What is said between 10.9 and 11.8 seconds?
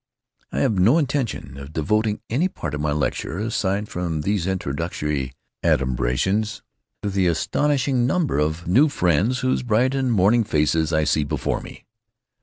I see before